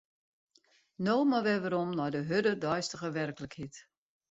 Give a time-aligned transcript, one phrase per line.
[1.05, 3.75] No mar wer werom nei de hurde deistige werklikheid.